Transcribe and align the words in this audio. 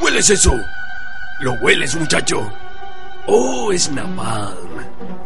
¿Hueles 0.00 0.30
eso? 0.30 0.52
¿Lo 1.40 1.52
hueles, 1.54 1.94
muchacho? 1.96 2.52
Oh, 3.26 3.72
es 3.72 3.90
napalm. 3.90 4.56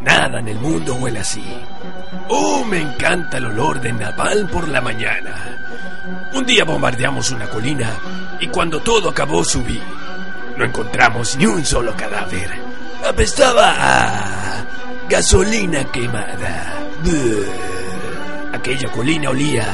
Nada 0.03 0.39
en 0.39 0.49
el 0.49 0.59
mundo 0.59 0.95
huele 0.95 1.21
así. 1.21 1.45
Oh, 2.29 2.65
me 2.65 2.81
encanta 2.81 3.39
el 3.39 3.47
olor 3.47 3.81
de 3.81 3.93
napalm 3.93 4.49
por 4.49 4.69
la 4.69 4.81
mañana. 4.81 5.35
Un 6.35 6.45
día 6.45 6.65
bombardeamos 6.65 7.31
una 7.31 7.49
colina 7.49 7.91
y 8.39 8.49
cuando 8.49 8.81
todo 8.81 9.11
acabó 9.11 9.43
subí. 9.45 9.81
No 10.57 10.65
encontramos 10.65 11.37
ni 11.37 11.47
un 11.47 11.65
solo 11.65 11.95
cadáver. 11.97 12.51
Apestaba 13.07 13.75
a 13.79 14.65
gasolina 15.09 15.85
quemada. 15.85 16.75
Aquella 18.53 18.91
colina 18.91 19.31
olía 19.31 19.65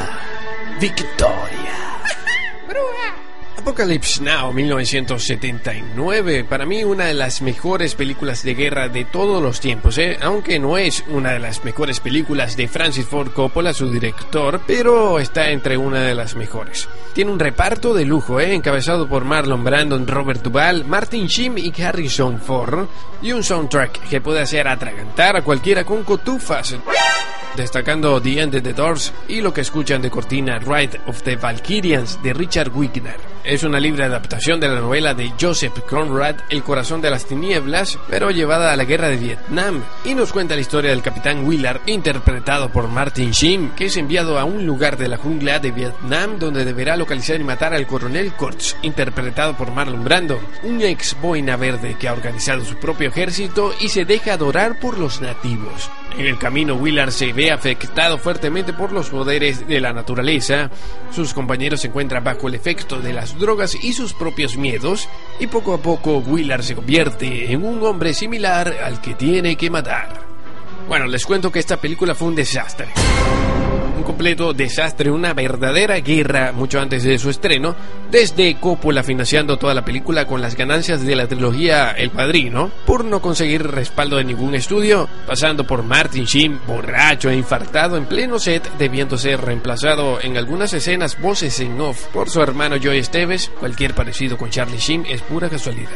Victoria. 0.83 2.01
Apocalypse 3.57 4.21
Now 4.21 4.53
1979, 4.53 6.43
para 6.43 6.67
mí 6.67 6.83
una 6.83 7.05
de 7.05 7.15
las 7.15 7.41
mejores 7.41 7.95
películas 7.95 8.43
de 8.43 8.57
guerra 8.57 8.89
de 8.89 9.05
todos 9.05 9.41
los 9.41 9.61
tiempos, 9.61 9.97
¿eh? 9.99 10.19
aunque 10.21 10.59
no 10.59 10.77
es 10.77 11.05
una 11.07 11.31
de 11.31 11.39
las 11.39 11.63
mejores 11.63 12.01
películas 12.01 12.57
de 12.57 12.67
Francis 12.67 13.07
Ford 13.07 13.31
Coppola, 13.31 13.73
su 13.73 13.93
director, 13.93 14.61
pero 14.67 15.21
está 15.21 15.51
entre 15.51 15.77
una 15.77 16.01
de 16.01 16.17
las 16.17 16.35
mejores. 16.35 16.89
Tiene 17.13 17.31
un 17.31 17.39
reparto 17.39 17.95
de 17.95 18.05
lujo, 18.05 18.41
¿eh? 18.41 18.53
encabezado 18.53 19.09
por 19.09 19.25
Marlon 19.25 19.63
Brandon, 19.63 20.05
Robert 20.09 20.43
Duvall, 20.43 20.85
Martin 20.85 21.29
Sheen 21.29 21.59
y 21.59 21.73
Harrison 21.81 22.41
Ford, 22.41 22.89
y 23.23 23.31
un 23.31 23.45
soundtrack 23.45 24.09
que 24.09 24.21
puede 24.21 24.41
hacer 24.41 24.67
atragantar 24.67 25.37
a 25.37 25.43
cualquiera 25.43 25.85
con 25.85 26.03
cotufas 26.03 26.75
destacando 27.57 28.21
The 28.21 28.41
End 28.41 28.55
of 28.55 28.63
the 28.63 28.73
Doors 28.73 29.13
y 29.29 29.41
lo 29.41 29.53
que 29.53 29.61
escuchan 29.61 30.03
de 30.03 30.11
cortina 30.11 30.59
Ride 30.59 31.01
of 31.07 31.23
the 31.23 31.37
Valkyrians 31.37 32.23
de 32.23 32.33
Richard 32.33 32.71
Wigner. 32.75 33.33
Es 33.45 33.65
una 33.65 33.81
libre 33.81 34.05
adaptación 34.05 34.61
de 34.61 34.69
la 34.69 34.81
novela 34.81 35.15
de 35.15 35.33
Joseph 35.41 35.81
Conrad, 35.89 36.37
El 36.49 36.63
corazón 36.63 37.01
de 37.01 37.11
las 37.11 37.27
tinieblas, 37.27 37.99
pero 38.09 38.31
llevada 38.31 38.73
a 38.73 38.77
la 38.77 38.85
guerra 38.85 39.09
de 39.09 39.17
Vietnam, 39.17 39.83
y 40.05 40.15
nos 40.15 40.33
cuenta 40.33 40.55
la 40.55 40.61
historia 40.61 40.91
del 40.91 41.03
capitán 41.03 41.45
Willard, 41.45 41.81
interpretado 41.87 42.71
por 42.71 42.87
Martin 42.87 43.33
Sheen, 43.33 43.71
que 43.71 43.87
es 43.87 43.97
enviado 43.97 44.39
a 44.39 44.45
un 44.45 44.65
lugar 44.65 44.97
de 44.97 45.09
la 45.09 45.17
jungla 45.17 45.59
de 45.59 45.73
Vietnam 45.73 46.39
donde 46.39 46.65
deberá 46.65 46.97
localizar 46.97 47.41
y 47.41 47.45
matar 47.45 47.75
al 47.75 47.87
coronel 47.87 48.33
Kurtz, 48.33 48.77
interpretado 48.83 49.57
por 49.57 49.73
Marlon 49.73 50.05
Brando, 50.05 50.39
un 50.63 50.81
ex 50.81 51.17
boina 51.21 51.57
verde 51.57 51.97
que 51.99 52.07
ha 52.07 52.13
organizado 52.13 52.65
su 52.65 52.77
propio 52.77 53.09
ejército 53.09 53.73
y 53.81 53.89
se 53.89 54.05
deja 54.05 54.35
adorar 54.35 54.79
por 54.79 54.99
los 54.99 55.21
nativos. 55.21 55.91
En 56.17 56.27
el 56.27 56.39
camino, 56.39 56.75
Willard 56.75 57.11
se 57.11 57.33
ve 57.33 57.51
afectado 57.51 58.19
fuertemente 58.19 58.73
por 58.73 58.93
los 58.93 59.09
poderes 59.09 59.67
de 59.67 59.81
la 59.81 59.93
naturaleza. 59.93 60.71
Sus 61.11 61.33
compañeros 61.33 61.81
se 61.81 61.89
encuentran 61.89 62.23
bajo 62.23 62.49
el 62.49 62.55
efecto 62.55 63.01
de 63.01 63.13
las 63.13 63.39
drogas 63.39 63.75
y 63.75 63.93
sus 63.93 64.13
propios 64.13 64.57
miedos, 64.57 65.09
y 65.41 65.47
poco 65.47 65.75
a 65.75 65.79
poco 65.79 66.19
Willard 66.19 66.63
se 66.63 66.75
convierte 66.75 67.51
en 67.53 67.65
un 67.65 67.83
hombre 67.83 68.13
similar 68.13 68.77
al 68.85 69.01
que 69.01 69.15
tiene 69.15 69.57
que 69.57 69.71
matar. 69.71 70.27
Bueno, 70.87 71.07
les 71.07 71.25
cuento 71.25 71.51
que 71.51 71.61
esta 71.61 71.79
película 71.79 72.15
fue 72.15 72.29
un 72.29 72.35
desastre 72.35 72.89
un 74.03 74.07
completo 74.07 74.53
desastre, 74.53 75.13
una 75.13 75.33
verdadera 75.33 76.01
guerra 76.01 76.51
mucho 76.51 76.81
antes 76.81 77.05
de 77.05 77.19
su 77.19 77.31
estreno, 77.31 77.77
desde 78.11 78.57
Coppola 78.57 79.05
financiando 79.05 79.59
toda 79.59 79.75
la 79.75 79.85
película 79.85 80.27
con 80.27 80.43
las 80.43 80.57
ganancias 80.57 81.07
de 81.07 81.15
la 81.15 81.29
trilogía 81.29 81.93
El 81.93 82.11
Padrino, 82.11 82.73
por 82.85 83.05
no 83.05 83.23
conseguir 83.23 83.63
respaldo 83.63 84.17
de 84.17 84.25
ningún 84.25 84.57
estudio, 84.57 85.09
pasando 85.25 85.65
por 85.65 85.85
Martin 85.85 86.25
Sheen, 86.25 86.61
borracho 86.67 87.31
e 87.31 87.37
infartado 87.37 87.97
en 87.97 88.07
pleno 88.07 88.41
set, 88.41 88.69
debiendo 88.77 89.17
ser 89.17 89.41
reemplazado 89.41 90.21
en 90.21 90.37
algunas 90.37 90.73
escenas 90.73 91.21
voces 91.21 91.61
en 91.61 91.81
off 91.81 92.07
por 92.09 92.29
su 92.29 92.43
hermano 92.43 92.77
Joey 92.83 92.99
Esteves, 92.99 93.53
cualquier 93.61 93.95
parecido 93.95 94.37
con 94.37 94.51
Charlie 94.51 94.79
Sheen 94.79 95.07
es 95.07 95.23
pura 95.23 95.49
casualidad 95.49 95.91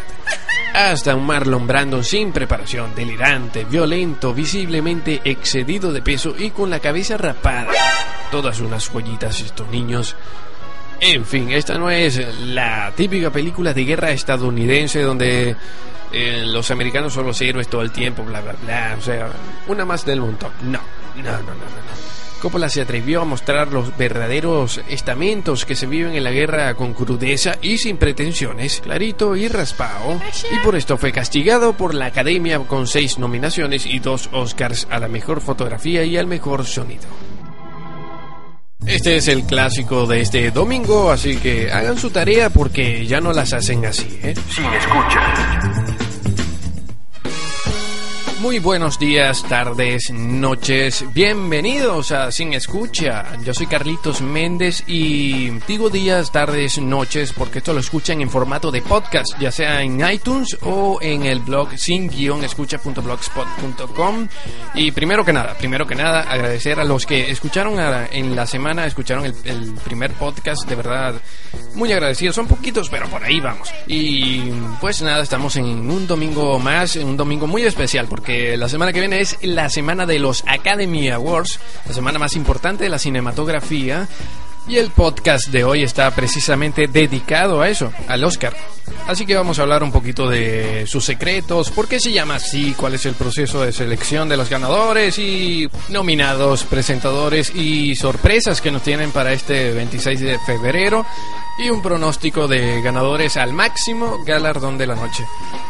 hasta 0.77 1.15
un 1.15 1.25
Marlon 1.25 1.67
Brandon 1.67 2.05
sin 2.05 2.33
preparación, 2.33 2.95
delirante, 2.95 3.65
violento, 3.65 4.35
visiblemente 4.35 5.23
excedido 5.25 5.91
de 5.91 6.03
peso 6.03 6.35
y 6.39 6.51
con 6.51 6.69
la 6.69 6.81
cabeza 6.81 7.17
rapada. 7.17 7.73
Todas 8.31 8.61
unas 8.61 8.91
joyitas 8.91 9.41
estos 9.41 9.67
niños. 9.71 10.15
En 11.01 11.25
fin, 11.25 11.51
esta 11.51 11.79
no 11.79 11.91
es 11.91 12.21
la 12.41 12.93
típica 12.95 13.31
película 13.31 13.73
de 13.73 13.85
guerra 13.87 14.11
estadounidense 14.11 15.01
donde 15.01 15.57
eh, 16.13 16.43
los 16.45 16.71
americanos 16.71 17.15
son 17.15 17.27
los 17.27 17.41
héroes 17.41 17.69
todo 17.69 17.81
el 17.81 17.91
tiempo, 17.91 18.23
bla, 18.23 18.43
bla, 18.43 18.55
bla. 18.63 18.97
O 18.99 19.03
sea, 19.03 19.31
una 19.69 19.87
más 19.87 20.05
del 20.05 20.21
montón. 20.21 20.53
No, 20.65 20.81
no, 21.23 21.33
no, 21.33 21.43
no, 21.43 21.55
no. 21.55 22.17
Coppola 22.41 22.69
se 22.69 22.83
atrevió 22.83 23.23
a 23.23 23.25
mostrar 23.25 23.73
los 23.73 23.97
verdaderos 23.97 24.81
estamentos 24.89 25.65
que 25.65 25.75
se 25.75 25.87
viven 25.87 26.15
en 26.15 26.23
la 26.23 26.31
guerra 26.31 26.75
con 26.75 26.93
crudeza 26.93 27.57
y 27.63 27.79
sin 27.79 27.97
pretensiones, 27.97 28.81
clarito 28.83 29.37
y 29.37 29.49
raspado, 29.49 30.21
y 30.53 30.59
por 30.59 30.77
esto 30.77 30.99
fue 30.99 31.13
castigado 31.13 31.73
por 31.73 31.95
la 31.95 32.07
Academia 32.07 32.59
con 32.61 32.87
seis 32.87 33.19
nominaciones 33.19 33.87
y 33.87 34.01
dos 34.01 34.29
Oscars 34.33 34.87
a 34.91 34.99
la 34.99 35.09
mejor 35.09 35.41
fotografía 35.41 36.05
y 36.05 36.19
al 36.19 36.27
mejor 36.27 36.67
sonido. 36.67 37.07
Este 38.85 39.17
es 39.17 39.27
el 39.29 39.45
clásico 39.45 40.07
de 40.07 40.21
este 40.21 40.51
domingo, 40.51 41.11
así 41.11 41.39
que 41.39 41.73
hagan 41.73 41.99
su 41.99 42.11
tarea 42.11 42.51
porque 42.51 43.07
ya 43.07 43.21
no 43.21 43.33
las 43.33 43.53
hacen 43.53 43.85
así, 43.85 44.21
¿eh? 44.23 44.35
Sin 44.55 44.65
escucha. 44.67 45.76
Muy 48.47 48.61
buenos 48.61 49.01
días, 49.01 49.43
tardes, 49.43 50.13
noches, 50.13 51.05
bienvenidos 51.13 52.13
a 52.13 52.31
Sin 52.31 52.53
Escucha. 52.53 53.37
Yo 53.43 53.53
soy 53.53 53.67
Carlitos 53.67 54.21
Méndez 54.21 54.85
y 54.87 55.51
digo 55.67 55.91
días, 55.91 56.31
tardes, 56.31 56.79
noches 56.79 57.33
porque 57.33 57.59
esto 57.59 57.73
lo 57.73 57.81
escuchan 57.81 58.21
en 58.21 58.31
formato 58.31 58.71
de 58.71 58.83
podcast, 58.83 59.37
ya 59.41 59.51
sea 59.51 59.83
en 59.83 60.01
iTunes 60.09 60.57
o 60.63 61.01
en 61.03 61.27
el 61.27 61.41
blog 61.41 61.77
sin-escucha.blogspot.com. 61.77 64.29
Y 64.75 64.93
primero 64.93 65.25
que 65.25 65.33
nada, 65.33 65.59
primero 65.59 65.85
que 65.85 65.97
nada, 65.97 66.21
agradecer 66.21 66.79
a 66.79 66.85
los 66.85 67.05
que 67.05 67.33
escucharon 67.33 67.81
en 68.13 68.37
la 68.37 68.47
semana, 68.47 68.87
escucharon 68.87 69.25
el, 69.25 69.35
el 69.43 69.75
primer 69.85 70.13
podcast, 70.13 70.69
de 70.69 70.77
verdad, 70.77 71.17
muy 71.75 71.93
agradecido. 71.93 72.33
Son 72.33 72.47
poquitos, 72.47 72.89
pero 72.91 73.09
por 73.09 73.25
ahí 73.25 73.41
vamos. 73.41 73.75
Y 73.89 74.53
pues 74.81 75.03
nada, 75.03 75.25
estamos 75.25 75.57
en 75.57 75.91
un 75.91 76.07
domingo 76.07 76.61
más, 76.61 76.95
en 76.95 77.09
un 77.09 77.17
domingo 77.17 77.49
muy 77.49 77.63
especial 77.63 78.07
porque 78.09 78.36
que 78.37 78.57
la 78.57 78.69
semana 78.69 78.93
que 78.93 79.01
viene 79.01 79.21
es 79.21 79.39
la 79.43 79.71
semana 79.71 80.05
de 80.05 80.19
los 80.19 80.45
Academy 80.47 81.09
Awards, 81.09 81.59
la 81.87 81.95
semana 81.95 82.19
más 82.19 82.37
importante 82.37 82.85
de 82.85 82.91
la 82.91 82.99
cinematografía. 82.99 84.09
Y 84.69 84.79
el 84.79 84.91
podcast 84.91 85.49
de 85.49 85.63
hoy 85.63 85.85
está 85.85 86.11
precisamente 86.11 86.89
dedicado 86.89 87.61
a 87.61 87.69
eso, 87.69 87.93
al 88.09 88.25
Oscar. 88.25 88.57
Así 89.07 89.25
que 89.25 89.37
vamos 89.37 89.59
a 89.59 89.63
hablar 89.63 89.85
un 89.85 89.93
poquito 89.93 90.29
de 90.29 90.85
sus 90.89 91.05
secretos, 91.05 91.71
por 91.71 91.87
qué 91.87 92.01
se 92.01 92.13
llama 92.13 92.37
así, 92.37 92.75
cuál 92.77 92.95
es 92.95 93.07
el 93.07 93.15
proceso 93.15 93.63
de 93.63 93.73
selección 93.73 94.29
de 94.29 94.37
los 94.37 94.51
ganadores 94.51 95.19
y 95.19 95.69
nominados, 95.91 96.65
presentadores 96.65 97.55
y 97.55 97.95
sorpresas 97.95 98.61
que 98.61 98.73
nos 98.73 98.83
tienen 98.83 99.13
para 99.13 99.33
este 99.33 99.73
26 99.73 100.21
de 100.21 100.39
febrero 100.41 101.07
y 101.59 101.71
un 101.71 101.83
pronóstico 101.83 102.49
de 102.49 102.83
ganadores 102.83 103.37
al 103.37 103.53
máximo 103.53 104.19
galardón 104.25 104.77
de 104.77 104.87
la 104.89 104.97
noche. 104.97 105.25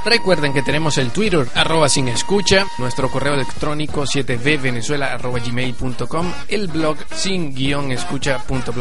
Recuerden 0.04 0.52
que 0.52 0.62
tenemos 0.62 0.98
el 0.98 1.10
Twitter 1.10 1.46
arroba 1.54 1.88
sin 1.88 2.08
escucha, 2.08 2.66
nuestro 2.78 3.10
correo 3.10 3.34
electrónico 3.34 4.04
7vvenezuela 4.04 5.12
arroba 5.12 5.40
gmail.com, 5.40 6.32
el 6.48 6.68
blog 6.68 6.96
sin 7.14 7.54
guion 7.54 7.92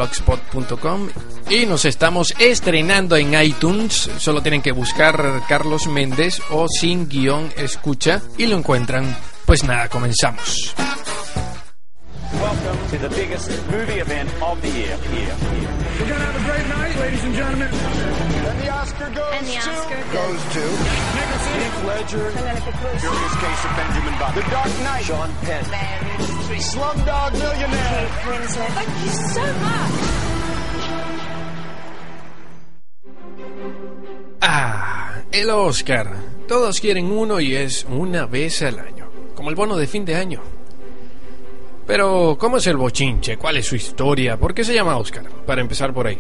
escucha.blogspot.com 0.06 1.10
y 1.50 1.66
nos 1.66 1.86
estamos 1.86 2.34
estrenando 2.40 3.16
en 3.16 3.40
iTunes, 3.42 4.10
solo 4.18 4.42
tienen 4.42 4.62
que 4.62 4.72
buscar 4.72 5.44
Carlos 5.48 5.88
Méndez 5.88 6.42
o 6.52 6.68
sin 6.68 7.07
guion 7.07 7.52
escucha 7.57 8.22
y 8.38 8.48
lo 8.48 8.57
encuentran. 8.57 9.16
Pues 9.46 9.63
nada, 9.63 9.90
comenzamos. 9.90 10.74
Welcome 12.41 12.87
to 12.89 12.97
the 12.97 13.09
biggest 13.09 13.49
movie 13.71 13.99
event 13.99 14.29
of 14.41 14.61
the 14.61 14.69
year. 14.69 14.97
Here. 14.97 15.35
We're 15.99 16.09
gonna 16.09 16.25
have 16.25 16.35
a 16.35 16.43
great 16.43 16.67
night, 16.67 16.95
ladies 16.99 17.23
and 17.23 17.33
gentlemen. 17.33 17.69
And 17.71 18.59
the 18.59 18.69
Oscar 18.69 19.09
goes 19.09 19.33
and 19.33 19.47
Oscar 19.47 19.95
to 19.95 20.11
goes 20.11 20.41
to 20.55 20.63
Nicholson, 21.15 21.87
Ledger, 21.87 22.31
Curious 22.99 23.35
Case 23.39 23.65
of 23.65 23.71
Benjamin 23.79 24.15
Button, 24.19 24.35
The 24.35 24.45
Dark 24.51 24.73
Knight, 24.83 25.03
Sean 25.05 25.31
Penn, 25.43 25.65
Millionaire. 27.33 28.09
Ah, 34.41 35.21
el 35.31 35.49
Oscar. 35.49 36.15
Todos 36.47 36.79
quieren 36.79 37.11
uno 37.11 37.39
y 37.39 37.55
es 37.55 37.85
una 37.89 38.25
vez 38.25 38.61
al 38.61 38.79
año, 38.79 39.09
como 39.35 39.49
el 39.49 39.55
bono 39.55 39.77
de 39.77 39.87
fin 39.87 40.05
de 40.05 40.15
año. 40.15 40.55
Pero, 41.85 42.35
¿cómo 42.39 42.57
es 42.57 42.67
el 42.67 42.77
bochinche? 42.77 43.37
¿Cuál 43.37 43.57
es 43.57 43.67
su 43.67 43.75
historia? 43.75 44.37
¿Por 44.37 44.53
qué 44.53 44.63
se 44.63 44.73
llama 44.73 44.97
Oscar? 44.97 45.25
Para 45.45 45.61
empezar 45.61 45.93
por 45.93 46.07
ahí. 46.07 46.19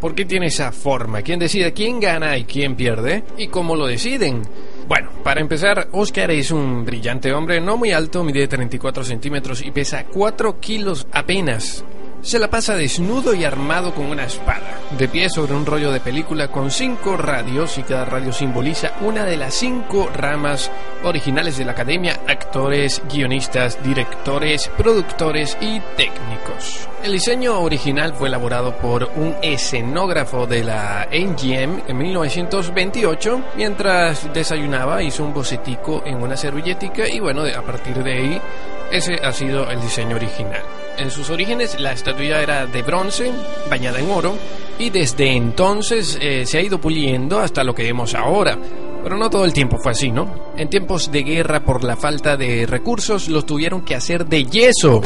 ¿Por 0.00 0.14
qué 0.14 0.24
tiene 0.24 0.46
esa 0.46 0.72
forma? 0.72 1.22
¿Quién 1.22 1.38
decide 1.38 1.72
quién 1.72 2.00
gana 2.00 2.36
y 2.36 2.44
quién 2.44 2.74
pierde? 2.76 3.22
¿Y 3.38 3.48
cómo 3.48 3.76
lo 3.76 3.86
deciden? 3.86 4.42
Bueno, 4.88 5.10
para 5.24 5.40
empezar, 5.40 5.88
Oscar 5.92 6.30
es 6.30 6.50
un 6.50 6.84
brillante 6.84 7.32
hombre, 7.32 7.60
no 7.60 7.76
muy 7.76 7.92
alto, 7.92 8.22
mide 8.22 8.46
34 8.46 9.04
centímetros 9.04 9.62
y 9.62 9.70
pesa 9.70 10.04
4 10.04 10.60
kilos 10.60 11.06
apenas 11.12 11.84
se 12.22 12.38
la 12.38 12.48
pasa 12.48 12.74
desnudo 12.74 13.34
y 13.34 13.44
armado 13.44 13.94
con 13.94 14.06
una 14.06 14.24
espada, 14.24 14.80
de 14.98 15.08
pie 15.08 15.28
sobre 15.28 15.54
un 15.54 15.66
rollo 15.66 15.92
de 15.92 16.00
película 16.00 16.48
con 16.48 16.70
cinco 16.70 17.16
radios 17.16 17.78
y 17.78 17.82
cada 17.82 18.04
radio 18.04 18.32
simboliza 18.32 18.92
una 19.00 19.24
de 19.24 19.36
las 19.36 19.54
cinco 19.54 20.10
ramas 20.14 20.70
originales 21.04 21.56
de 21.56 21.64
la 21.64 21.72
academia, 21.72 22.20
actores, 22.26 23.02
guionistas, 23.10 23.82
directores, 23.82 24.68
productores 24.76 25.56
y 25.60 25.80
técnicos. 25.96 26.88
El 27.02 27.12
diseño 27.12 27.60
original 27.60 28.14
fue 28.14 28.28
elaborado 28.28 28.76
por 28.78 29.04
un 29.16 29.36
escenógrafo 29.42 30.46
de 30.46 30.64
la 30.64 31.06
NGM 31.12 31.82
en 31.86 31.98
1928, 31.98 33.42
mientras 33.56 34.32
desayunaba 34.32 35.02
hizo 35.02 35.24
un 35.24 35.32
bocetico 35.32 36.02
en 36.04 36.22
una 36.22 36.36
servilletica 36.36 37.08
y 37.08 37.20
bueno, 37.20 37.42
a 37.44 37.62
partir 37.62 38.02
de 38.02 38.12
ahí 38.12 38.42
ese 38.90 39.14
ha 39.22 39.32
sido 39.32 39.70
el 39.70 39.80
diseño 39.80 40.16
original. 40.16 40.62
En 40.98 41.10
sus 41.10 41.30
orígenes 41.30 41.78
la 41.78 41.92
estatua 41.92 42.40
era 42.40 42.66
de 42.66 42.82
bronce, 42.82 43.32
bañada 43.68 43.98
en 43.98 44.10
oro, 44.10 44.36
y 44.78 44.90
desde 44.90 45.32
entonces 45.32 46.18
eh, 46.20 46.46
se 46.46 46.58
ha 46.58 46.62
ido 46.62 46.80
puliendo 46.80 47.38
hasta 47.38 47.64
lo 47.64 47.74
que 47.74 47.82
vemos 47.82 48.14
ahora. 48.14 48.58
Pero 49.02 49.16
no 49.16 49.30
todo 49.30 49.44
el 49.44 49.52
tiempo 49.52 49.78
fue 49.78 49.92
así, 49.92 50.10
¿no? 50.10 50.52
En 50.56 50.68
tiempos 50.68 51.12
de 51.12 51.22
guerra 51.22 51.64
por 51.64 51.84
la 51.84 51.96
falta 51.96 52.36
de 52.36 52.66
recursos 52.66 53.28
los 53.28 53.46
tuvieron 53.46 53.82
que 53.82 53.94
hacer 53.94 54.26
de 54.26 54.44
yeso. 54.44 55.00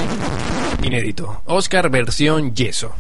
Inédito. 0.83 1.43
Oscar 1.47 1.91
versión 1.91 2.55
yeso. 2.55 2.95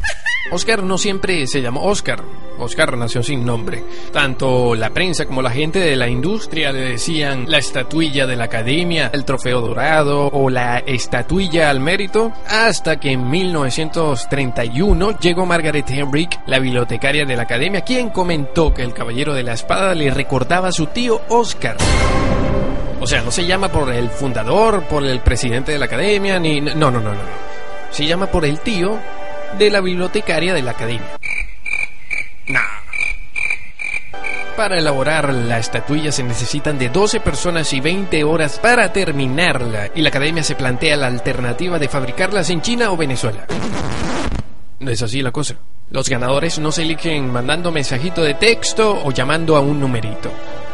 Oscar 0.50 0.82
no 0.82 0.98
siempre 0.98 1.46
se 1.46 1.60
llamó 1.62 1.84
Oscar. 1.84 2.24
Oscar 2.58 2.96
nació 2.96 3.22
sin 3.22 3.44
nombre. 3.44 3.84
Tanto 4.12 4.74
la 4.74 4.90
prensa 4.90 5.26
como 5.26 5.42
la 5.42 5.50
gente 5.50 5.78
de 5.78 5.96
la 5.96 6.08
industria 6.08 6.72
le 6.72 6.80
decían 6.80 7.44
la 7.48 7.58
estatuilla 7.58 8.26
de 8.26 8.36
la 8.36 8.44
academia, 8.44 9.10
el 9.12 9.24
trofeo 9.24 9.60
dorado 9.60 10.28
o 10.28 10.50
la 10.50 10.78
estatuilla 10.78 11.70
al 11.70 11.80
mérito, 11.80 12.32
hasta 12.48 12.98
que 12.98 13.12
en 13.12 13.30
1931 13.30 15.18
llegó 15.20 15.46
Margaret 15.46 15.88
Henrick, 15.88 16.40
la 16.46 16.58
bibliotecaria 16.58 17.24
de 17.24 17.36
la 17.36 17.42
academia, 17.42 17.82
quien 17.82 18.10
comentó 18.10 18.74
que 18.74 18.82
el 18.82 18.92
caballero 18.92 19.34
de 19.34 19.44
la 19.44 19.52
espada 19.52 19.94
le 19.94 20.10
recordaba 20.10 20.68
a 20.68 20.72
su 20.72 20.86
tío 20.86 21.20
Oscar. 21.28 21.76
O 22.98 23.06
sea, 23.06 23.22
no 23.22 23.30
se 23.30 23.46
llama 23.46 23.68
por 23.68 23.92
el 23.92 24.10
fundador, 24.10 24.82
por 24.84 25.04
el 25.04 25.20
presidente 25.20 25.72
de 25.72 25.78
la 25.78 25.86
academia, 25.86 26.38
ni... 26.38 26.60
No, 26.60 26.90
no, 26.90 27.00
no, 27.00 27.14
no. 27.14 27.50
Se 27.90 28.06
llama 28.06 28.26
por 28.26 28.44
el 28.44 28.60
tío 28.60 28.98
de 29.58 29.70
la 29.70 29.80
bibliotecaria 29.80 30.54
de 30.54 30.62
la 30.62 30.72
academia. 30.72 31.18
Para 34.56 34.78
elaborar 34.78 35.32
la 35.32 35.58
estatuilla 35.58 36.12
se 36.12 36.22
necesitan 36.22 36.78
de 36.78 36.90
12 36.90 37.20
personas 37.20 37.72
y 37.72 37.80
20 37.80 38.24
horas 38.24 38.58
para 38.58 38.92
terminarla 38.92 39.90
y 39.94 40.02
la 40.02 40.10
academia 40.10 40.42
se 40.42 40.54
plantea 40.54 40.96
la 40.96 41.06
alternativa 41.06 41.78
de 41.78 41.88
fabricarlas 41.88 42.50
en 42.50 42.60
China 42.60 42.90
o 42.90 42.96
Venezuela. 42.96 43.46
No 44.80 44.90
es 44.90 45.00
así 45.02 45.22
la 45.22 45.30
cosa. 45.30 45.56
Los 45.90 46.08
ganadores 46.08 46.58
no 46.58 46.72
se 46.72 46.82
eligen 46.82 47.30
mandando 47.32 47.72
mensajito 47.72 48.22
de 48.22 48.34
texto 48.34 49.00
o 49.02 49.10
llamando 49.12 49.56
a 49.56 49.60
un 49.60 49.80
numerito. 49.80 50.30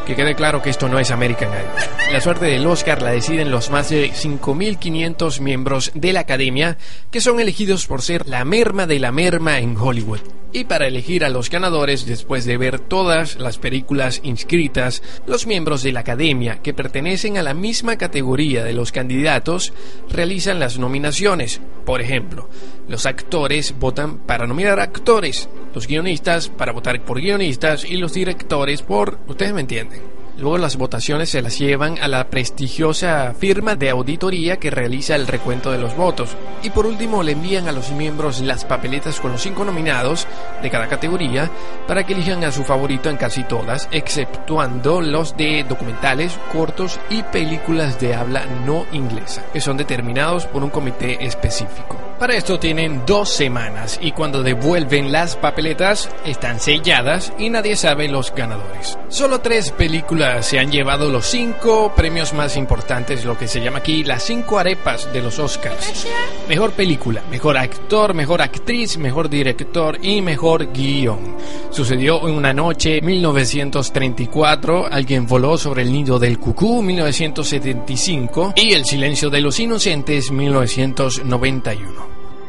Que 0.07 0.15
quede 0.15 0.37
claro 0.37 0.63
que 0.63 0.71
esto 0.71 0.89
no 0.89 1.01
es 1.01 1.11
American 1.11 1.49
Idol. 1.51 2.13
La 2.13 2.21
suerte 2.21 2.47
del 2.47 2.65
Oscar 2.67 3.03
la 3.03 3.11
deciden 3.11 3.51
los 3.51 3.71
más 3.71 3.91
de 3.91 4.13
5.500 4.13 5.41
miembros 5.41 5.91
de 5.95 6.13
la 6.13 6.21
academia 6.21 6.79
que 7.11 7.21
son 7.21 7.41
elegidos 7.41 7.87
por 7.87 8.03
ser 8.03 8.29
la 8.29 8.45
merma 8.45 8.87
de 8.87 9.01
la 9.01 9.11
merma 9.11 9.59
en 9.59 9.77
Hollywood. 9.77 10.21
Y 10.53 10.65
para 10.65 10.87
elegir 10.87 11.25
a 11.25 11.29
los 11.29 11.51
ganadores, 11.51 12.07
después 12.07 12.45
de 12.45 12.57
ver 12.57 12.79
todas 12.79 13.39
las 13.39 13.59
películas 13.59 14.21
inscritas, 14.23 15.03
los 15.27 15.47
miembros 15.47 15.83
de 15.83 15.93
la 15.93 16.01
academia 16.01 16.63
que 16.63 16.73
pertenecen 16.73 17.37
a 17.37 17.43
la 17.43 17.53
misma 17.53 17.97
categoría 17.97 18.65
de 18.65 18.73
los 18.73 18.93
candidatos 18.93 19.73
realizan 20.09 20.59
las 20.61 20.79
nominaciones. 20.79 21.61
Por 21.85 22.01
ejemplo, 22.01 22.49
los 22.89 23.07
actores 23.07 23.75
votan 23.79 24.19
para 24.19 24.47
nominar 24.47 24.81
actores, 24.81 25.49
los 25.75 25.87
guionistas 25.87 26.49
para 26.49 26.73
votar 26.73 27.05
por 27.05 27.21
guionistas 27.21 27.85
y 27.85 27.97
los 27.97 28.15
directores 28.15 28.83
por... 28.83 29.19
Ustedes 29.27 29.53
me 29.53 29.61
entienden. 29.61 30.26
Luego 30.39 30.59
las 30.59 30.77
votaciones 30.77 31.31
se 31.31 31.41
las 31.41 31.59
llevan 31.59 31.97
a 31.99 32.09
la 32.09 32.29
prestigiosa 32.29 33.33
firma 33.33 33.75
de 33.75 33.89
auditoría 33.89 34.59
que 34.59 34.71
realiza 34.71 35.17
el 35.17 35.27
recuento 35.27 35.73
de 35.73 35.79
los 35.79 35.97
votos. 35.97 36.37
Y 36.63 36.69
por 36.71 36.85
último 36.85 37.23
le 37.23 37.33
envían 37.33 37.69
a 37.69 37.73
los 37.73 37.91
miembros 37.93 38.41
las 38.41 38.67
papeletas 38.67 39.19
con 39.19 39.33
los 39.33 39.41
cinco 39.41 39.65
nominados 39.65 40.27
de 40.63 40.71
cada 40.71 40.89
categoría 40.89 41.51
para 41.89 42.05
que 42.05 42.13
elijan 42.13 42.45
a 42.45 42.53
su 42.53 42.65
favorito 42.65 43.09
en 43.09 43.17
casi 43.17 43.45
todas, 43.45 43.89
exceptuando 43.93 45.01
los 45.01 45.37
de 45.39 45.65
documentales, 45.65 46.39
cortos 46.53 47.01
y 47.09 47.23
películas 47.23 47.99
de 47.99 48.15
habla 48.15 48.45
no 48.67 48.85
inglesa, 48.93 49.43
que 49.55 49.63
son 49.63 49.79
determinados 49.79 50.47
por 50.47 50.63
un 50.63 50.71
comité 50.71 51.25
específico. 51.25 52.06
Para 52.19 52.35
esto 52.35 52.59
tienen 52.59 53.03
dos 53.05 53.29
semanas 53.29 53.99
y 54.01 54.13
cuando 54.13 54.43
devuelven 54.43 55.13
las 55.13 55.37
papeletas 55.37 56.09
están 56.25 56.61
selladas 56.61 57.31
y 57.39 57.51
nadie 57.51 57.77
sabe 57.77 58.09
los 58.09 58.35
ganadores. 58.35 58.99
Solo 59.09 59.43
tres 59.43 59.71
películas 59.71 60.47
se 60.47 60.59
han 60.59 60.73
llevado 60.73 61.11
los 61.11 61.27
cinco 61.27 61.93
premios 61.95 62.33
más 62.33 62.57
importantes, 62.57 63.27
lo 63.27 63.37
que 63.37 63.47
se 63.47 63.61
llama 63.61 63.79
aquí 63.79 64.03
las 64.03 64.23
cinco 64.23 64.59
arepas 64.59 65.13
de 65.13 65.21
los 65.21 65.39
Oscars. 65.39 66.07
Mejor 66.49 66.73
película, 66.73 67.23
mejor 67.31 67.59
actor, 67.59 68.15
mejor 68.15 68.41
actriz, 68.41 68.97
mejor 68.97 69.29
director 69.29 69.99
y 70.01 70.23
mejor 70.23 70.73
guion. 70.73 71.37
Sucedió 71.69 72.27
en 72.27 72.35
una 72.35 72.55
noche 72.55 73.03
1934, 73.03 74.89
alguien 74.91 75.27
voló 75.27 75.59
sobre 75.59 75.83
el 75.83 75.93
nido 75.93 76.19
del 76.19 76.39
cucú 76.39 76.81
1975 76.81 78.55
y 78.57 78.73
El 78.73 78.87
silencio 78.87 79.29
de 79.29 79.43
los 79.43 79.61
inocentes 79.61 80.31
1991. 80.31 82.06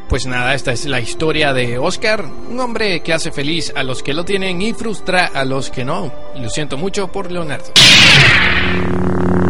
Pues 0.08 0.24
nada, 0.26 0.54
esta 0.54 0.72
es 0.72 0.86
la 0.86 1.00
historia 1.00 1.52
de 1.52 1.78
Oscar, 1.78 2.24
un 2.24 2.58
hombre 2.60 3.00
que 3.02 3.12
hace 3.12 3.30
feliz 3.30 3.72
a 3.76 3.82
los 3.82 4.02
que 4.02 4.14
lo 4.14 4.24
tienen 4.24 4.62
y 4.62 4.72
frustra 4.72 5.26
a 5.26 5.44
los 5.44 5.70
que 5.70 5.84
no. 5.84 6.10
Lo 6.34 6.48
siento 6.48 6.78
mucho 6.78 7.12
por 7.12 7.30
Leonardo. 7.30 7.72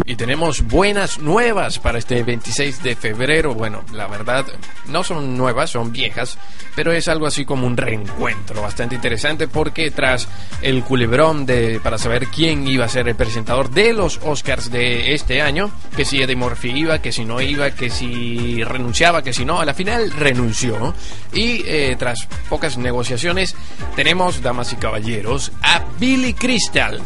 Y 0.05 0.15
tenemos 0.15 0.63
buenas 0.63 1.19
nuevas 1.19 1.79
para 1.79 1.99
este 1.99 2.23
26 2.23 2.83
de 2.83 2.95
febrero. 2.95 3.53
Bueno, 3.53 3.83
la 3.93 4.07
verdad, 4.07 4.45
no 4.87 5.03
son 5.03 5.37
nuevas, 5.37 5.69
son 5.69 5.91
viejas, 5.91 6.37
pero 6.75 6.91
es 6.91 7.07
algo 7.07 7.27
así 7.27 7.45
como 7.45 7.67
un 7.67 7.77
reencuentro 7.77 8.61
bastante 8.61 8.95
interesante 8.95 9.47
porque 9.47 9.91
tras 9.91 10.27
el 10.61 10.83
culebrón 10.83 11.45
de 11.45 11.79
para 11.83 11.97
saber 11.97 12.27
quién 12.27 12.67
iba 12.67 12.85
a 12.85 12.89
ser 12.89 13.07
el 13.07 13.15
presentador 13.15 13.69
de 13.69 13.93
los 13.93 14.19
Oscars 14.23 14.71
de 14.71 15.13
este 15.13 15.41
año, 15.41 15.71
que 15.95 16.05
si 16.05 16.21
Eddie 16.21 16.35
Murphy 16.35 16.71
iba, 16.71 16.99
que 16.99 17.11
si 17.11 17.25
no 17.25 17.41
iba, 17.41 17.71
que 17.71 17.89
si 17.89 18.63
renunciaba, 18.63 19.21
que 19.21 19.33
si 19.33 19.45
no, 19.45 19.59
a 19.59 19.65
la 19.65 19.73
final 19.73 20.11
renunció. 20.11 20.93
Y 21.33 21.63
eh, 21.65 21.95
tras 21.97 22.27
pocas 22.49 22.77
negociaciones, 22.77 23.55
tenemos, 23.95 24.41
damas 24.41 24.73
y 24.73 24.77
caballeros, 24.77 25.51
a 25.61 25.83
Billy 25.99 26.33
Crystal. 26.33 27.01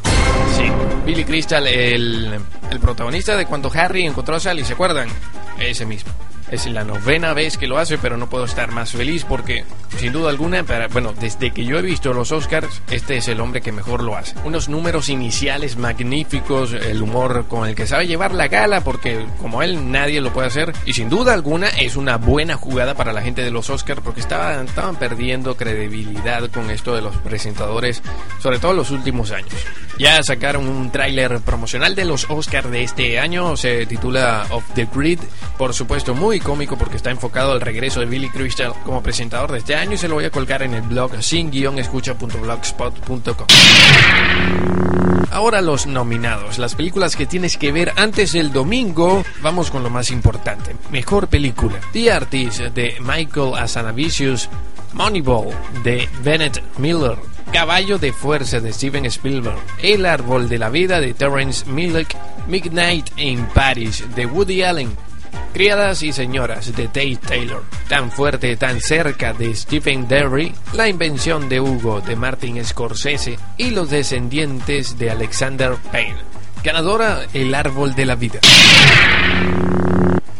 Sí, 0.55 0.71
Billy 1.05 1.23
Crystal, 1.23 1.65
el, 1.67 2.39
el 2.71 2.79
protagonista 2.79 3.35
de 3.35 3.45
cuando 3.45 3.71
Harry 3.73 4.05
encontró 4.05 4.35
a 4.35 4.39
Sally, 4.39 4.63
¿se 4.63 4.73
acuerdan? 4.73 5.09
Ese 5.59 5.85
mismo. 5.85 6.11
Es 6.53 6.67
la 6.67 6.83
novena 6.83 7.33
vez 7.33 7.57
que 7.57 7.65
lo 7.65 7.79
hace, 7.79 7.97
pero 7.97 8.15
no 8.15 8.29
puedo 8.29 8.45
estar 8.45 8.71
más 8.71 8.91
feliz 8.91 9.25
porque, 9.27 9.65
sin 9.97 10.13
duda 10.13 10.29
alguna, 10.29 10.63
bueno, 10.91 11.11
desde 11.19 11.49
que 11.49 11.65
yo 11.65 11.79
he 11.79 11.81
visto 11.81 12.13
los 12.13 12.31
Oscars, 12.31 12.83
este 12.91 13.17
es 13.17 13.27
el 13.27 13.41
hombre 13.41 13.61
que 13.61 13.71
mejor 13.71 14.03
lo 14.03 14.15
hace. 14.15 14.35
Unos 14.43 14.69
números 14.69 15.09
iniciales 15.09 15.77
magníficos, 15.77 16.73
el 16.73 17.01
humor 17.01 17.45
con 17.47 17.67
el 17.67 17.73
que 17.73 17.87
sabe 17.87 18.05
llevar 18.05 18.35
la 18.35 18.49
gala, 18.49 18.81
porque 18.81 19.25
como 19.41 19.63
él 19.63 19.91
nadie 19.91 20.21
lo 20.21 20.31
puede 20.31 20.45
hacer, 20.45 20.73
y 20.85 20.93
sin 20.93 21.09
duda 21.09 21.33
alguna 21.33 21.69
es 21.69 21.95
una 21.95 22.17
buena 22.17 22.53
jugada 22.53 22.93
para 22.93 23.13
la 23.13 23.23
gente 23.23 23.41
de 23.41 23.49
los 23.49 23.71
Oscars 23.71 24.01
porque 24.01 24.19
estaban, 24.19 24.67
estaban 24.67 24.97
perdiendo 24.97 25.57
credibilidad 25.57 26.51
con 26.51 26.69
esto 26.69 26.93
de 26.93 27.01
los 27.01 27.15
presentadores, 27.17 28.03
sobre 28.37 28.59
todo 28.59 28.73
en 28.73 28.77
los 28.77 28.91
últimos 28.91 29.31
años. 29.31 29.55
Ya 29.97 30.21
sacaron 30.21 30.67
un 30.67 30.91
tráiler 30.91 31.39
promocional 31.39 31.95
de 31.95 32.05
los 32.05 32.29
Oscars 32.29 32.69
de 32.69 32.83
este 32.83 33.19
año, 33.19 33.57
se 33.57 33.87
titula 33.87 34.45
Off 34.51 34.65
the 34.75 34.87
Grid, 34.93 35.19
por 35.57 35.73
supuesto 35.73 36.13
muy 36.13 36.42
cómico 36.43 36.77
porque 36.77 36.97
está 36.97 37.09
enfocado 37.09 37.53
al 37.53 37.61
regreso 37.61 38.01
de 38.01 38.05
Billy 38.05 38.29
Crystal 38.29 38.73
como 38.83 39.01
presentador 39.01 39.51
de 39.51 39.57
este 39.59 39.75
año 39.75 39.93
y 39.93 39.97
se 39.97 40.07
lo 40.07 40.13
voy 40.15 40.25
a 40.25 40.29
colgar 40.29 40.61
en 40.61 40.73
el 40.73 40.81
blog 40.83 41.21
sin-escucha.blogspot.com. 41.21 43.47
Ahora 45.31 45.61
los 45.61 45.87
nominados, 45.87 46.59
las 46.59 46.75
películas 46.75 47.15
que 47.15 47.25
tienes 47.25 47.57
que 47.57 47.71
ver 47.71 47.91
antes 47.95 48.33
del 48.33 48.53
domingo. 48.53 49.23
Vamos 49.41 49.71
con 49.71 49.81
lo 49.81 49.89
más 49.89 50.11
importante. 50.11 50.75
Mejor 50.91 51.27
película. 51.27 51.79
The 51.91 52.11
Artist 52.11 52.59
de 52.59 52.97
Michael 52.99 53.55
Asanavicius. 53.55 54.47
Moneyball 54.93 55.49
de 55.83 56.07
Bennett 56.23 56.61
Miller. 56.77 57.17
Caballo 57.51 57.97
de 57.97 58.13
Fuerza 58.13 58.59
de 58.59 58.73
Steven 58.73 59.05
Spielberg, 59.05 59.57
El 59.81 60.05
Árbol 60.05 60.49
de 60.49 60.57
la 60.57 60.69
Vida 60.69 60.99
de 60.99 61.13
Terrence 61.13 61.65
Malick, 61.67 62.15
Midnight 62.47 63.09
in 63.17 63.45
Paris 63.53 64.03
de 64.15 64.25
Woody 64.25 64.63
Allen, 64.63 64.95
Criadas 65.53 66.01
y 66.01 66.11
Señoras 66.11 66.75
de 66.75 66.87
Tate 66.87 67.19
Taylor, 67.27 67.63
Tan 67.87 68.11
Fuerte, 68.11 68.55
Tan 68.57 68.81
Cerca 68.81 69.33
de 69.33 69.55
Stephen 69.55 70.07
Derry, 70.07 70.53
La 70.73 70.89
Invención 70.89 71.47
de 71.47 71.61
Hugo 71.61 72.01
de 72.01 72.15
Martin 72.15 72.63
Scorsese 72.65 73.37
y 73.55 73.69
Los 73.69 73.91
Descendientes 73.91 74.97
de 74.97 75.11
Alexander 75.11 75.75
Payne. 75.91 76.17
Ganadora 76.63 77.21
El 77.33 77.53
Árbol 77.53 77.93
de 77.93 78.05
la 78.05 78.15
Vida. 78.15 78.39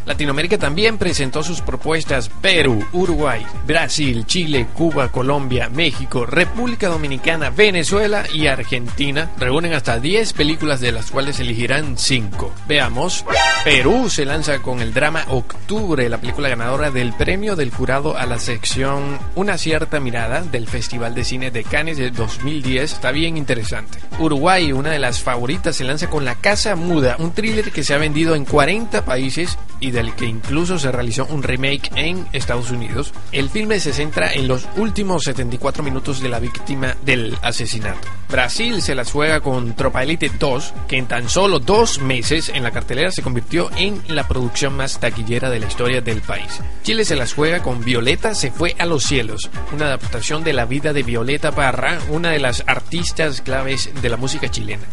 Latinoamérica 0.05 0.57
también 0.57 0.97
presentó 0.97 1.43
sus 1.43 1.61
propuestas 1.61 2.29
Perú, 2.41 2.85
Uruguay, 2.91 3.45
Brasil, 3.65 4.25
Chile, 4.25 4.67
Cuba, 4.73 5.09
Colombia, 5.09 5.69
México, 5.69 6.25
República 6.25 6.89
Dominicana, 6.89 7.49
Venezuela 7.49 8.25
y 8.33 8.47
Argentina. 8.47 9.31
Reúnen 9.37 9.73
hasta 9.73 9.99
10 9.99 10.33
películas 10.33 10.81
de 10.81 10.91
las 10.91 11.11
cuales 11.11 11.39
elegirán 11.39 11.97
5. 11.97 12.53
Veamos. 12.67 13.25
Perú 13.63 14.09
se 14.09 14.25
lanza 14.25 14.59
con 14.59 14.81
el 14.81 14.93
drama 14.93 15.25
Octubre, 15.29 16.09
la 16.09 16.17
película 16.17 16.49
ganadora 16.49 16.91
del 16.91 17.13
premio 17.13 17.55
del 17.55 17.71
jurado 17.71 18.17
a 18.17 18.25
la 18.25 18.39
sección 18.39 19.19
Una 19.35 19.57
cierta 19.57 19.99
mirada 19.99 20.41
del 20.41 20.67
Festival 20.67 21.15
de 21.15 21.23
Cine 21.23 21.51
de 21.51 21.63
Cannes 21.63 21.97
de 21.97 22.11
2010. 22.11 22.93
Está 22.93 23.11
bien 23.11 23.37
interesante. 23.37 23.99
Uruguay, 24.19 24.71
una 24.71 24.91
de 24.91 24.99
las 24.99 25.21
favoritas, 25.21 25.75
se 25.75 25.83
lanza 25.83 26.09
con 26.09 26.25
La 26.25 26.35
Casa 26.35 26.75
Muda, 26.75 27.15
un 27.19 27.31
thriller 27.31 27.71
que 27.71 27.83
se 27.83 27.93
ha 27.93 27.97
vendido 27.97 28.35
en 28.35 28.45
40 28.45 29.05
países 29.05 29.57
y 29.83 29.91
del 29.91 30.15
que 30.15 30.25
incluso 30.25 30.79
se 30.79 30.91
realizó 30.93 31.25
un 31.25 31.43
remake 31.43 31.91
en 31.95 32.25
Estados 32.31 32.71
Unidos. 32.71 33.13
El 33.33 33.49
filme 33.49 33.81
se 33.81 33.91
centra 33.91 34.31
en 34.33 34.47
los 34.47 34.65
últimos 34.77 35.23
74 35.25 35.83
minutos 35.83 36.21
de 36.21 36.29
la 36.29 36.39
víctima 36.39 36.95
del 37.03 37.37
asesinato. 37.41 38.07
Brasil 38.29 38.81
se 38.81 38.95
las 38.95 39.11
juega 39.11 39.41
con 39.41 39.75
Tropa 39.75 40.01
Elite 40.01 40.31
2, 40.39 40.73
que 40.87 40.97
en 40.97 41.07
tan 41.07 41.27
solo 41.27 41.59
dos 41.59 41.99
meses 41.99 42.47
en 42.47 42.63
la 42.63 42.71
cartelera 42.71 43.11
se 43.11 43.21
convirtió 43.21 43.69
en 43.75 44.01
la 44.07 44.25
producción 44.25 44.77
más 44.77 45.01
taquillera 45.01 45.49
de 45.49 45.59
la 45.59 45.67
historia 45.67 45.99
del 45.99 46.21
país. 46.21 46.61
Chile 46.83 47.03
se 47.03 47.17
las 47.17 47.33
juega 47.33 47.61
con 47.61 47.83
Violeta 47.83 48.33
se 48.35 48.51
fue 48.51 48.75
a 48.79 48.85
los 48.85 49.03
cielos, 49.03 49.49
una 49.73 49.87
adaptación 49.87 50.45
de 50.45 50.53
la 50.53 50.65
vida 50.65 50.93
de 50.93 51.03
Violeta 51.03 51.51
Parra, 51.51 51.99
una 52.09 52.29
de 52.29 52.39
las 52.39 52.63
artistas 52.67 53.41
claves 53.41 53.89
de 54.01 54.09
la 54.09 54.15
música 54.15 54.49
chilena. 54.49 54.83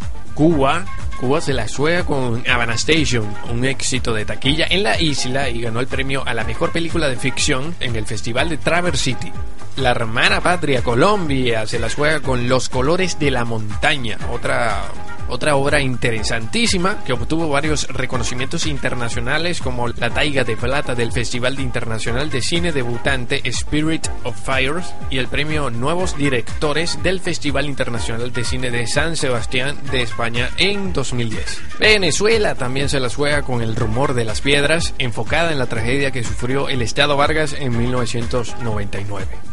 Cuba 0.40 0.86
Cuba 1.20 1.42
se 1.42 1.52
la 1.52 1.66
juega 1.68 2.02
con 2.04 2.42
Havana 2.48 2.72
Station, 2.72 3.30
un 3.50 3.66
éxito 3.66 4.14
de 4.14 4.24
taquilla 4.24 4.66
en 4.70 4.82
la 4.82 4.98
isla 4.98 5.50
y 5.50 5.60
ganó 5.60 5.80
el 5.80 5.86
premio 5.86 6.22
a 6.24 6.32
la 6.32 6.44
mejor 6.44 6.72
película 6.72 7.10
de 7.10 7.16
ficción 7.16 7.74
en 7.78 7.94
el 7.94 8.06
Festival 8.06 8.48
de 8.48 8.56
Traverse 8.56 9.04
City. 9.04 9.30
La 9.76 9.90
hermana 9.90 10.40
patria 10.40 10.82
Colombia 10.82 11.66
se 11.66 11.78
las 11.78 11.94
juega 11.94 12.20
con 12.20 12.48
Los 12.48 12.70
colores 12.70 13.18
de 13.18 13.30
la 13.30 13.44
montaña, 13.44 14.16
otra 14.32 14.84
otra 15.28 15.56
obra 15.56 15.80
interesantísima 15.80 17.02
que 17.04 17.12
obtuvo 17.12 17.48
varios 17.48 17.88
reconocimientos 17.88 18.66
internacionales 18.66 19.60
como 19.60 19.88
la 19.88 20.10
Taiga 20.10 20.44
de 20.44 20.56
Plata 20.56 20.94
del 20.94 21.12
Festival 21.12 21.60
Internacional 21.60 22.30
de 22.30 22.42
Cine 22.42 22.72
debutante 22.72 23.40
Spirit 23.44 24.08
of 24.24 24.36
Fires 24.36 24.94
y 25.10 25.18
el 25.18 25.28
premio 25.28 25.70
Nuevos 25.70 26.16
Directores 26.16 27.02
del 27.02 27.20
Festival 27.20 27.66
Internacional 27.66 28.32
de 28.32 28.44
Cine 28.44 28.70
de 28.70 28.86
San 28.86 29.16
Sebastián 29.16 29.76
de 29.90 30.02
España 30.02 30.50
en 30.56 30.92
2010. 30.92 31.60
Venezuela 31.78 32.54
también 32.54 32.88
se 32.88 33.00
las 33.00 33.14
juega 33.14 33.42
con 33.42 33.62
El 33.62 33.76
rumor 33.76 34.14
de 34.14 34.24
las 34.24 34.40
piedras, 34.40 34.94
enfocada 34.98 35.52
en 35.52 35.58
la 35.58 35.66
tragedia 35.66 36.10
que 36.10 36.24
sufrió 36.24 36.68
el 36.68 36.82
Estado 36.82 37.16
Vargas 37.16 37.54
en 37.58 37.76
1999. 37.76 39.49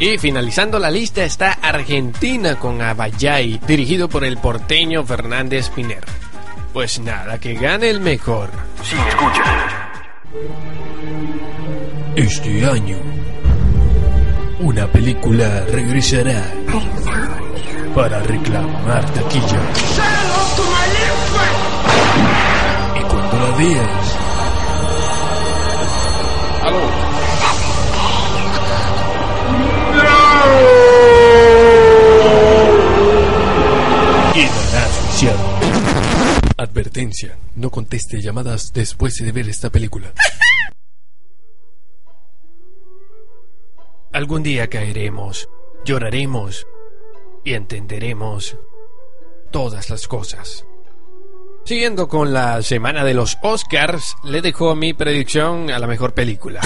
Y 0.00 0.16
finalizando 0.16 0.78
la 0.78 0.90
lista 0.90 1.22
está 1.24 1.58
Argentina 1.60 2.58
con 2.58 2.80
Abayay, 2.80 3.60
dirigido 3.66 4.08
por 4.08 4.24
el 4.24 4.38
porteño 4.38 5.04
Fernández 5.04 5.68
Piner. 5.68 6.02
Pues 6.72 6.98
nada, 7.00 7.38
que 7.38 7.52
gane 7.52 7.90
el 7.90 8.00
mejor. 8.00 8.48
Sí, 8.82 8.96
escucha. 9.08 9.92
Este 12.16 12.64
año, 12.64 12.96
una 14.60 14.90
película 14.90 15.66
regresará 15.66 16.50
para 17.94 18.22
reclamar 18.22 19.04
taquilla. 19.10 19.60
Y 22.98 23.02
cuando 23.02 23.38
la 23.38 23.56
veas, 23.58 24.16
quedarás 26.62 27.09
Advertencia, 36.56 37.36
no 37.54 37.70
conteste 37.70 38.22
llamadas 38.22 38.72
después 38.72 39.16
de 39.16 39.32
ver 39.32 39.50
esta 39.50 39.68
película. 39.68 40.14
Algún 44.12 44.42
día 44.42 44.68
caeremos, 44.68 45.50
lloraremos 45.84 46.66
y 47.44 47.52
entenderemos 47.52 48.56
todas 49.50 49.90
las 49.90 50.08
cosas. 50.08 50.64
Siguiendo 51.64 52.08
con 52.08 52.32
la 52.32 52.62
semana 52.62 53.04
de 53.04 53.14
los 53.14 53.38
Oscars, 53.42 54.16
le 54.24 54.42
dejo 54.42 54.74
mi 54.74 54.92
predicción 54.92 55.70
a 55.70 55.78
la 55.78 55.86
mejor 55.86 56.14
película. 56.14 56.60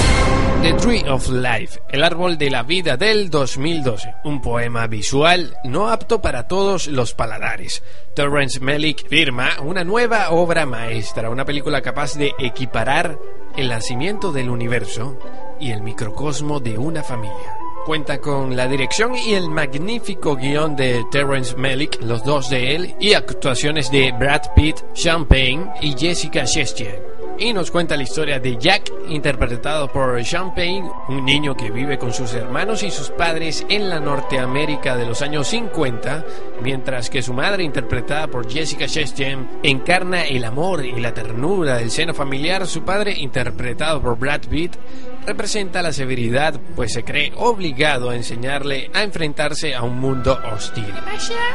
The 0.62 0.72
Tree 0.74 1.04
of 1.10 1.28
Life, 1.28 1.78
el 1.90 2.02
árbol 2.02 2.38
de 2.38 2.50
la 2.50 2.62
vida 2.62 2.96
del 2.96 3.28
2012. 3.28 4.14
Un 4.24 4.40
poema 4.40 4.86
visual 4.86 5.58
no 5.64 5.90
apto 5.90 6.22
para 6.22 6.48
todos 6.48 6.86
los 6.86 7.12
paladares. 7.12 7.82
Terrence 8.14 8.60
Malick 8.60 9.06
firma 9.06 9.50
una 9.62 9.84
nueva 9.84 10.30
obra 10.30 10.64
maestra, 10.64 11.28
una 11.28 11.44
película 11.44 11.82
capaz 11.82 12.14
de 12.14 12.32
equiparar 12.38 13.18
el 13.58 13.68
nacimiento 13.68 14.32
del 14.32 14.48
universo 14.48 15.18
y 15.60 15.70
el 15.70 15.82
microcosmo 15.82 16.60
de 16.60 16.78
una 16.78 17.02
familia. 17.02 17.63
Cuenta 17.84 18.18
con 18.18 18.56
la 18.56 18.66
dirección 18.66 19.14
y 19.14 19.34
el 19.34 19.50
magnífico 19.50 20.36
guion 20.36 20.74
de 20.74 21.04
Terrence 21.10 21.54
Malick, 21.54 22.00
los 22.00 22.24
dos 22.24 22.48
de 22.48 22.74
él, 22.74 22.94
y 22.98 23.12
actuaciones 23.12 23.90
de 23.90 24.10
Brad 24.12 24.40
Pitt, 24.56 24.78
Sean 24.94 25.26
y 25.82 25.92
Jessica 25.92 26.44
Chastain. 26.44 27.14
Y 27.36 27.52
nos 27.52 27.70
cuenta 27.70 27.96
la 27.96 28.04
historia 28.04 28.38
de 28.38 28.56
Jack, 28.56 28.90
interpretado 29.08 29.88
por 29.88 30.24
Sean 30.24 30.54
Payne, 30.54 30.88
un 31.08 31.24
niño 31.26 31.54
que 31.56 31.70
vive 31.70 31.98
con 31.98 32.12
sus 32.12 32.32
hermanos 32.32 32.82
y 32.84 32.90
sus 32.90 33.10
padres 33.10 33.66
en 33.68 33.90
la 33.90 34.00
Norteamérica 34.00 34.96
de 34.96 35.04
los 35.04 35.20
años 35.20 35.48
50, 35.48 36.24
mientras 36.62 37.10
que 37.10 37.22
su 37.22 37.34
madre, 37.34 37.64
interpretada 37.64 38.28
por 38.28 38.48
Jessica 38.48 38.86
Chastain, 38.86 39.58
encarna 39.62 40.24
el 40.24 40.44
amor 40.44 40.86
y 40.86 41.00
la 41.00 41.12
ternura 41.12 41.76
del 41.76 41.90
seno 41.90 42.14
familiar. 42.14 42.66
Su 42.66 42.82
padre, 42.82 43.12
interpretado 43.18 44.00
por 44.00 44.16
Brad 44.16 44.42
Pitt, 44.48 44.76
representa 45.26 45.82
la 45.82 45.92
severidad, 45.92 46.60
pues 46.76 46.92
se 46.92 47.04
cree 47.04 47.32
obligado 47.36 48.10
a 48.10 48.16
enseñarle 48.16 48.90
a 48.92 49.02
enfrentarse 49.02 49.74
a 49.74 49.82
un 49.82 49.98
mundo 49.98 50.38
hostil. 50.52 50.92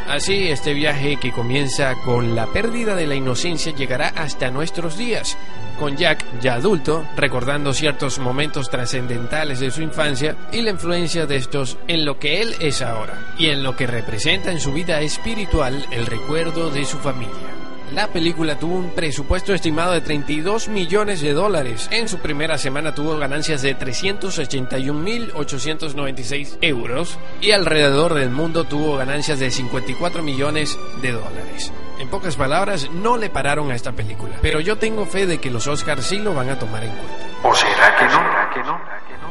Así, 0.07 0.47
este 0.47 0.73
viaje 0.73 1.17
que 1.17 1.31
comienza 1.31 1.95
con 2.05 2.35
la 2.35 2.47
pérdida 2.47 2.95
de 2.95 3.07
la 3.07 3.15
inocencia 3.15 3.73
llegará 3.73 4.09
hasta 4.09 4.51
nuestros 4.51 4.97
días, 4.97 5.37
con 5.79 5.95
Jack, 5.95 6.25
ya 6.41 6.55
adulto, 6.55 7.05
recordando 7.15 7.73
ciertos 7.73 8.19
momentos 8.19 8.69
trascendentales 8.69 9.59
de 9.59 9.71
su 9.71 9.81
infancia 9.81 10.35
y 10.51 10.61
la 10.61 10.71
influencia 10.71 11.25
de 11.25 11.37
estos 11.37 11.77
en 11.87 12.05
lo 12.05 12.19
que 12.19 12.41
él 12.41 12.55
es 12.59 12.81
ahora, 12.81 13.33
y 13.37 13.47
en 13.47 13.63
lo 13.63 13.75
que 13.75 13.87
representa 13.87 14.51
en 14.51 14.59
su 14.59 14.73
vida 14.73 14.99
espiritual 15.01 15.85
el 15.91 16.05
recuerdo 16.05 16.69
de 16.69 16.85
su 16.85 16.97
familia. 16.97 17.58
La 17.93 18.07
película 18.07 18.57
tuvo 18.59 18.75
un 18.75 18.91
presupuesto 18.91 19.51
estimado 19.53 19.93
de 19.93 20.01
32 20.01 20.67
millones 20.69 21.21
de 21.21 21.33
dólares. 21.33 21.87
En 21.91 22.07
su 22.07 22.19
primera 22.19 22.59
semana 22.59 22.93
tuvo 22.93 23.17
ganancias 23.17 23.63
de 23.63 23.75
381.896 23.77 26.57
euros 26.61 27.17
y 27.41 27.51
alrededor 27.51 28.13
del 28.13 28.29
mundo 28.29 28.65
tuvo 28.65 28.97
ganancias 28.97 29.39
de 29.39 29.49
54 29.49 30.21
millones 30.21 30.77
de 31.01 31.13
dólares. 31.13 31.71
En 31.99 32.09
pocas 32.09 32.35
palabras, 32.35 32.91
no 32.91 33.17
le 33.17 33.29
pararon 33.29 33.71
a 33.71 33.75
esta 33.75 33.91
película. 33.91 34.35
Pero 34.41 34.59
yo 34.59 34.77
tengo 34.77 35.05
fe 35.05 35.25
de 35.25 35.39
que 35.39 35.49
los 35.49 35.67
Oscars 35.67 36.05
sí 36.05 36.19
lo 36.19 36.33
van 36.33 36.49
a 36.49 36.59
tomar 36.59 36.83
en 36.83 36.91
cuenta. 36.91 37.15
¿O 37.43 37.55
será 37.55 37.95
que 37.97 38.05
no? 38.05 38.19
que 38.53 38.63
no? 38.63 38.79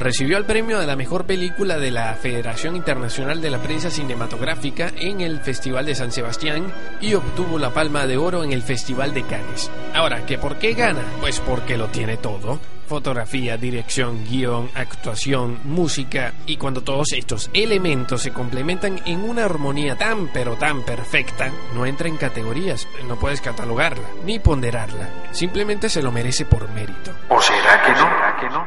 Recibió 0.01 0.39
el 0.39 0.45
premio 0.45 0.79
de 0.79 0.87
la 0.87 0.95
mejor 0.95 1.27
película 1.27 1.77
de 1.77 1.91
la 1.91 2.15
Federación 2.15 2.77
Internacional 2.77 3.41
de 3.41 3.51
la 3.51 3.59
Prensa 3.59 3.91
Cinematográfica 3.91 4.93
en 4.97 5.21
el 5.21 5.41
Festival 5.41 5.87
de 5.87 5.97
San 5.97 6.13
Sebastián 6.13 6.73
y 7.01 7.15
obtuvo 7.15 7.59
la 7.59 7.71
Palma 7.71 8.07
de 8.07 8.17
Oro 8.17 8.45
en 8.45 8.53
el 8.53 8.63
Festival 8.63 9.13
de 9.13 9.25
Cannes. 9.25 9.71
Ahora, 9.95 10.25
¿que 10.25 10.39
por 10.39 10.57
qué 10.57 10.75
gana? 10.75 11.03
Pues 11.21 11.41
porque 11.41 11.77
lo 11.77 11.89
tiene 11.89 12.17
todo. 12.17 12.61
Fotografía, 12.87 13.57
dirección, 13.57 14.25
guion, 14.25 14.71
actuación, 14.75 15.59
música 15.65 16.33
y 16.47 16.57
cuando 16.57 16.83
todos 16.83 17.13
estos 17.13 17.51
elementos 17.53 18.23
se 18.23 18.33
complementan 18.33 19.01
en 19.05 19.21
una 19.29 19.45
armonía 19.45 19.97
tan 19.97 20.29
pero 20.29 20.57
tan 20.57 20.83
perfecta, 20.85 21.51
no 21.75 21.85
entra 21.85 22.09
en 22.09 22.17
categorías, 22.17 22.89
no 23.07 23.17
puedes 23.17 23.43
catalogarla 23.43 24.09
ni 24.25 24.39
ponderarla, 24.39 25.11
simplemente 25.33 25.91
se 25.91 26.03
lo 26.03 26.13
merece 26.13 26.47
por 26.47 26.71
mérito. 26.71 27.13
¿O 27.29 27.43
será 27.43 27.83
que 27.83 27.93
no? 27.93 28.09
que 28.41 28.49
no? 28.49 28.67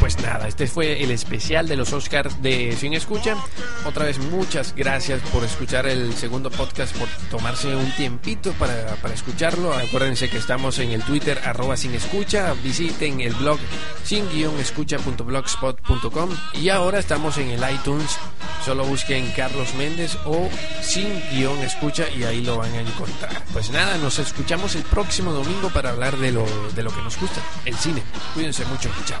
Pues 0.00 0.18
nada, 0.22 0.46
este 0.46 0.66
fue 0.66 1.02
el 1.02 1.10
especial 1.10 1.66
de 1.66 1.76
los 1.76 1.92
Oscars 1.92 2.40
de 2.40 2.76
Sin 2.76 2.94
Escucha. 2.94 3.36
Otra 3.84 4.04
vez 4.04 4.18
muchas 4.18 4.74
gracias 4.74 5.20
por 5.32 5.44
escuchar 5.44 5.86
el 5.86 6.14
segundo 6.14 6.50
podcast, 6.50 6.96
por 6.96 7.08
tomarse 7.30 7.74
un 7.74 7.90
tiempito 7.96 8.52
para, 8.52 8.94
para 8.96 9.14
escucharlo. 9.14 9.72
Acuérdense 9.72 10.30
que 10.30 10.38
estamos 10.38 10.78
en 10.78 10.92
el 10.92 11.02
Twitter 11.02 11.40
arroba 11.44 11.76
sin 11.76 11.94
escucha. 11.94 12.54
Visiten 12.62 13.20
el 13.20 13.34
blog 13.34 13.58
sin-escucha.blogspot.com 14.04 16.30
y 16.54 16.68
ahora 16.68 17.00
estamos 17.00 17.38
en 17.38 17.50
el 17.50 17.64
iTunes. 17.70 18.16
Solo 18.64 18.84
busquen 18.84 19.30
Carlos 19.36 19.74
Méndez 19.74 20.16
o 20.24 20.48
sin-escucha 20.80 22.08
y 22.10 22.22
ahí 22.24 22.42
lo 22.42 22.58
van 22.58 22.72
a 22.72 22.80
encontrar. 22.80 23.42
Pues 23.52 23.70
nada, 23.70 23.96
nos 23.98 24.18
escuchamos 24.18 24.74
el 24.76 24.82
próximo 24.82 25.32
domingo 25.32 25.70
para 25.70 25.90
hablar 25.90 26.16
de 26.18 26.32
lo, 26.32 26.46
de 26.74 26.82
lo 26.82 26.90
que 26.90 27.02
nos 27.02 27.18
gusta, 27.18 27.40
el 27.64 27.76
cine. 27.76 28.02
Cuídense 28.34 28.64
mucho, 28.66 28.90
chao. 29.04 29.20